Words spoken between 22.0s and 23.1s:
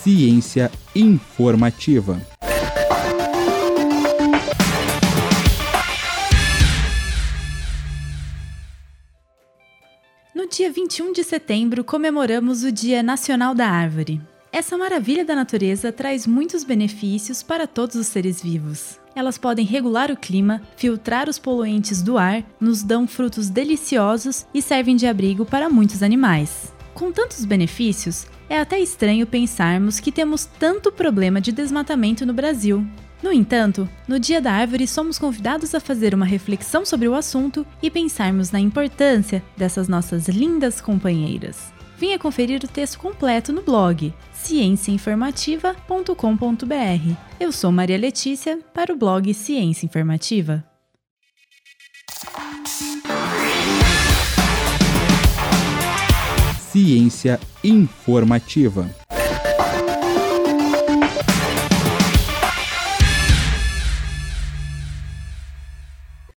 do ar, nos dão